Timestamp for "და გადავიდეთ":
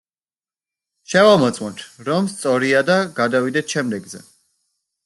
2.89-3.79